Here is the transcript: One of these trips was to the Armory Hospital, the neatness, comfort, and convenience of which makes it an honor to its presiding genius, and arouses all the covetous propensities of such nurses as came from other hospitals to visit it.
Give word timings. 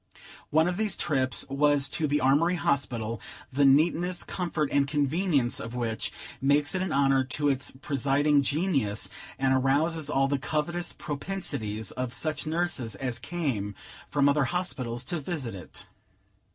One 0.49 0.67
of 0.67 0.77
these 0.77 0.95
trips 0.95 1.45
was 1.47 1.87
to 1.89 2.07
the 2.07 2.21
Armory 2.21 2.55
Hospital, 2.55 3.21
the 3.53 3.65
neatness, 3.65 4.23
comfort, 4.23 4.71
and 4.71 4.87
convenience 4.87 5.59
of 5.59 5.75
which 5.75 6.11
makes 6.41 6.73
it 6.73 6.81
an 6.81 6.91
honor 6.91 7.23
to 7.23 7.49
its 7.49 7.69
presiding 7.69 8.41
genius, 8.41 9.09
and 9.37 9.53
arouses 9.53 10.09
all 10.09 10.27
the 10.27 10.39
covetous 10.39 10.91
propensities 10.93 11.91
of 11.91 12.13
such 12.13 12.47
nurses 12.47 12.95
as 12.95 13.19
came 13.19 13.75
from 14.09 14.27
other 14.27 14.45
hospitals 14.45 15.03
to 15.03 15.19
visit 15.19 15.53
it. 15.53 15.85